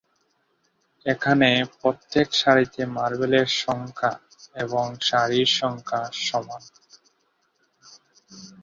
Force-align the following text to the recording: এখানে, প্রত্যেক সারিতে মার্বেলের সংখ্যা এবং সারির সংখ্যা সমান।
এখানে, 1.05 1.49
প্রত্যেক 1.79 2.27
সারিতে 2.33 2.81
মার্বেলের 2.95 3.47
সংখ্যা 3.61 4.11
এবং 4.55 4.85
সারির 5.01 5.49
সংখ্যা 5.59 6.01
সমান। 6.21 6.63